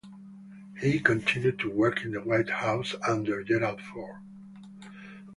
[0.81, 4.17] He continued to work in the White House under Gerald Ford.